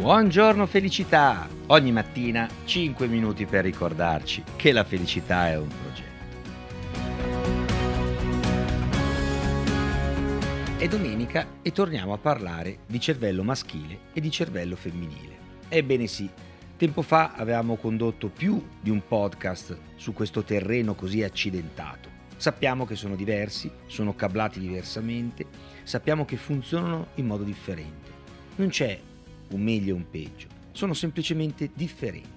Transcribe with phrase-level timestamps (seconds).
[0.00, 1.46] Buongiorno felicità!
[1.66, 6.08] Ogni mattina 5 minuti per ricordarci che la felicità è un progetto.
[10.78, 15.36] È domenica e torniamo a parlare di cervello maschile e di cervello femminile.
[15.68, 16.30] Ebbene sì,
[16.78, 22.08] tempo fa avevamo condotto più di un podcast su questo terreno così accidentato.
[22.38, 25.44] Sappiamo che sono diversi, sono cablati diversamente,
[25.82, 28.08] sappiamo che funzionano in modo differente.
[28.56, 28.98] Non c'è
[29.50, 32.28] un meglio e un peggio, sono semplicemente differenti.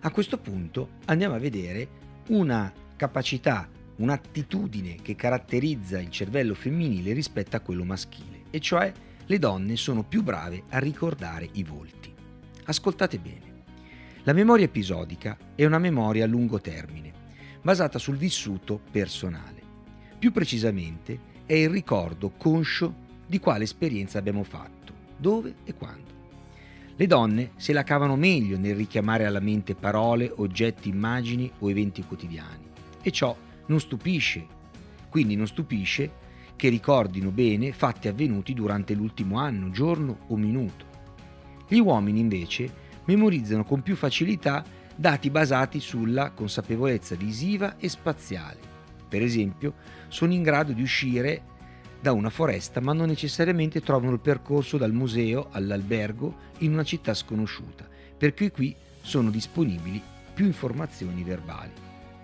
[0.00, 1.88] A questo punto andiamo a vedere
[2.28, 8.92] una capacità, un'attitudine che caratterizza il cervello femminile rispetto a quello maschile, e cioè
[9.26, 12.12] le donne sono più brave a ricordare i volti.
[12.64, 13.48] Ascoltate bene.
[14.24, 17.12] La memoria episodica è una memoria a lungo termine,
[17.62, 19.62] basata sul vissuto personale.
[20.18, 22.94] Più precisamente è il ricordo conscio
[23.26, 26.19] di quale esperienza abbiamo fatto, dove e quando.
[27.00, 32.04] Le donne se la cavano meglio nel richiamare alla mente parole, oggetti, immagini o eventi
[32.04, 32.68] quotidiani.
[33.00, 33.34] E ciò
[33.68, 34.46] non stupisce.
[35.08, 36.12] Quindi non stupisce
[36.56, 40.84] che ricordino bene fatti avvenuti durante l'ultimo anno, giorno o minuto.
[41.66, 42.70] Gli uomini invece
[43.06, 44.62] memorizzano con più facilità
[44.94, 48.58] dati basati sulla consapevolezza visiva e spaziale.
[49.08, 49.72] Per esempio,
[50.08, 51.44] sono in grado di uscire
[52.00, 57.12] da una foresta, ma non necessariamente trovano il percorso dal museo all'albergo in una città
[57.12, 61.72] sconosciuta, perché qui sono disponibili più informazioni verbali.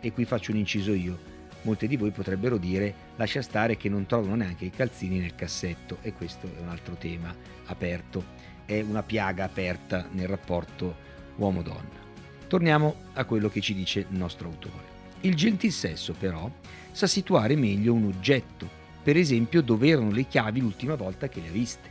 [0.00, 1.34] E qui faccio un inciso io.
[1.62, 5.98] Molti di voi potrebbero dire lascia stare che non trovano neanche i calzini nel cassetto
[6.00, 7.34] e questo è un altro tema
[7.66, 8.24] aperto,
[8.64, 10.94] è una piaga aperta nel rapporto
[11.36, 12.04] uomo-donna.
[12.46, 14.94] Torniamo a quello che ci dice il nostro autore.
[15.22, 16.48] Il gentil sesso però
[16.92, 21.46] sa situare meglio un oggetto per esempio dove erano le chiavi l'ultima volta che le
[21.46, 21.88] ha viste.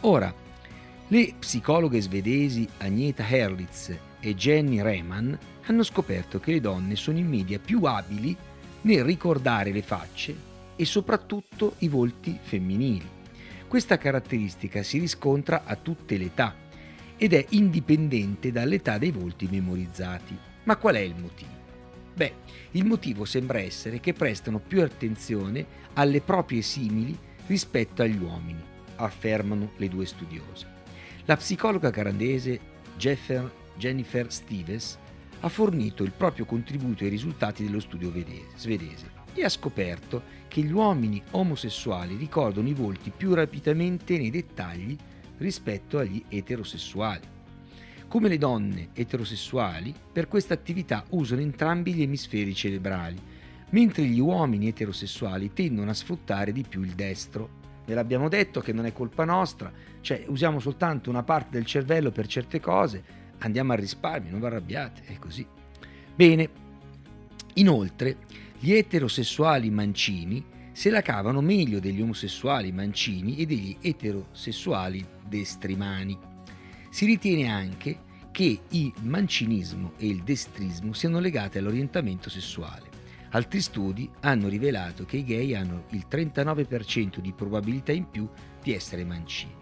[0.00, 0.30] Ora,
[1.08, 7.28] le psicologhe svedesi Agneta Herlitz e Jenny Rehman hanno scoperto che le donne sono in
[7.28, 8.36] media più abili
[8.82, 10.36] nel ricordare le facce
[10.76, 13.08] e soprattutto i volti femminili.
[13.66, 16.54] Questa caratteristica si riscontra a tutte le età
[17.16, 20.36] ed è indipendente dall'età dei volti memorizzati.
[20.64, 21.53] Ma qual è il motivo?
[22.14, 22.32] Beh,
[22.72, 28.62] il motivo sembra essere che prestano più attenzione alle proprie simili rispetto agli uomini,
[28.96, 30.66] affermano le due studiose.
[31.24, 32.60] La psicologa canadese
[32.96, 34.98] Jennifer Stevens
[35.40, 38.12] ha fornito il proprio contributo ai risultati dello studio
[38.56, 44.96] svedese e ha scoperto che gli uomini omosessuali ricordano i volti più rapidamente nei dettagli
[45.38, 47.32] rispetto agli eterosessuali.
[48.08, 53.20] Come le donne eterosessuali, per questa attività usano entrambi gli emisferi cerebrali,
[53.70, 57.62] mentre gli uomini eterosessuali tendono a sfruttare di più il destro.
[57.84, 62.10] Ve l'abbiamo detto che non è colpa nostra, cioè usiamo soltanto una parte del cervello
[62.12, 63.02] per certe cose,
[63.38, 65.46] andiamo al risparmio, non vi arrabbiate, è così.
[66.14, 66.48] Bene,
[67.54, 68.16] inoltre,
[68.58, 76.33] gli eterosessuali mancini se la cavano meglio degli omosessuali mancini e degli eterosessuali destrimani.
[76.94, 82.88] Si ritiene anche che il mancinismo e il destrismo siano legati all'orientamento sessuale.
[83.30, 88.28] Altri studi hanno rivelato che i gay hanno il 39% di probabilità in più
[88.62, 89.56] di essere mancini.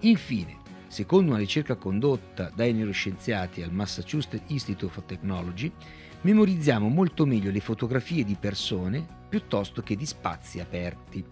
[0.00, 0.56] Infine,
[0.88, 5.70] secondo una ricerca condotta dai neuroscienziati al Massachusetts Institute of Technology,
[6.22, 11.24] memorizziamo molto meglio le fotografie di persone piuttosto che di spazi aperti.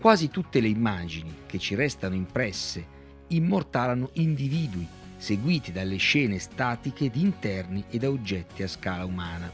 [0.00, 3.02] Quasi tutte le immagini che ci restano impresse
[3.36, 4.86] immortalano individui,
[5.16, 9.50] seguiti dalle scene statiche di interni e da oggetti a scala umana.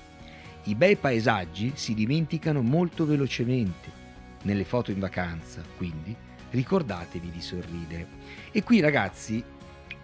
[0.64, 3.98] I bei paesaggi si dimenticano molto velocemente.
[4.42, 6.14] Nelle foto in vacanza, quindi,
[6.50, 8.06] ricordatevi di sorridere.
[8.50, 9.42] E qui ragazzi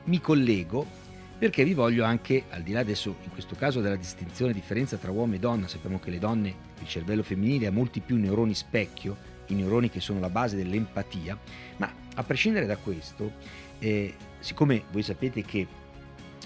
[0.04, 1.04] mi collego
[1.38, 5.10] perché vi voglio anche, al di là adesso in questo caso della distinzione differenza tra
[5.10, 9.34] uomo e donna, sappiamo che le donne, il cervello femminile ha molti più neuroni specchio,
[9.48, 11.38] i neuroni che sono la base dell'empatia,
[11.76, 13.32] ma a prescindere da questo,
[13.78, 15.66] eh, siccome voi sapete che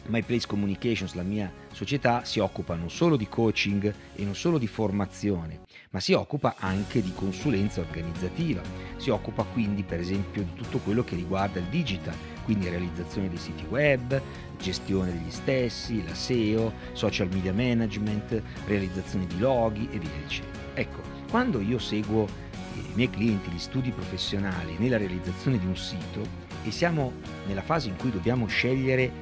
[0.07, 4.59] My Place Communications, la mia società, si occupa non solo di coaching e non solo
[4.59, 5.61] di formazione,
[5.91, 8.61] ma si occupa anche di consulenza organizzativa.
[8.97, 13.39] Si occupa quindi, per esempio, di tutto quello che riguarda il digital, quindi realizzazione dei
[13.39, 14.21] siti web,
[14.59, 20.59] gestione degli stessi, la SEO, social media management, realizzazione di loghi e via dicendo.
[20.81, 22.27] Ecco, quando io seguo
[22.75, 26.23] i miei clienti, gli studi professionali nella realizzazione di un sito
[26.65, 27.13] e siamo
[27.47, 29.13] nella fase in cui dobbiamo scegliere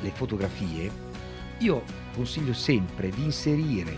[0.00, 0.90] le fotografie,
[1.58, 3.96] io consiglio sempre di inserire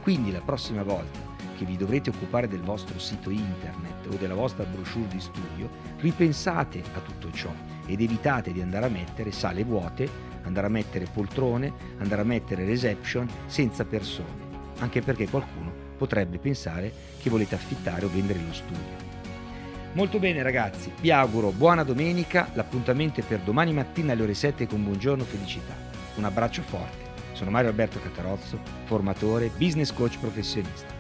[0.02, 1.28] Quindi la prossima volta
[1.60, 6.82] che vi dovrete occupare del vostro sito internet o della vostra brochure di studio, ripensate
[6.96, 7.52] a tutto ciò
[7.86, 10.10] ed evitate di andare a mettere sale vuote,
[10.44, 14.48] andare a mettere poltrone, andare a mettere reception senza persone,
[14.80, 19.08] anche perché qualcuno potrebbe pensare che volete affittare o vendere lo studio.
[19.94, 24.66] Molto bene ragazzi, vi auguro buona domenica, l'appuntamento è per domani mattina alle ore 7
[24.66, 25.89] con Buongiorno Felicità.
[26.20, 27.08] Un abbraccio forte.
[27.32, 30.99] Sono Mario Alberto Catarozzo, formatore, business coach professionista.